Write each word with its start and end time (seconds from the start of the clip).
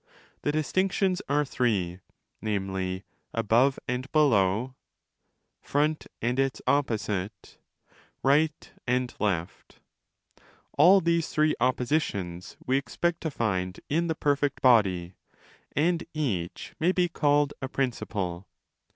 The 0.41 0.51
distinctions 0.51 1.21
are 1.29 1.45
three,? 1.45 1.99
namely, 2.41 3.03
above 3.35 3.77
and 3.87 4.11
below, 4.11 4.73
front 5.61 6.07
and 6.23 6.39
its 6.39 6.59
opposite, 6.65 7.59
right 8.23 8.71
and 8.87 9.13
left—all 9.19 11.01
these 11.01 11.29
three 11.29 11.53
oppositions 11.59 12.57
we 12.65 12.77
expect 12.77 13.21
to 13.21 13.29
find 13.29 13.79
in 13.89 14.07
the 14.07 14.15
perfect 14.15 14.59
body—and 14.63 16.03
each 16.15 16.73
may 16.79 16.91
be 16.91 17.07
called 17.07 17.53
a 17.61 17.67
principle. 17.69 18.47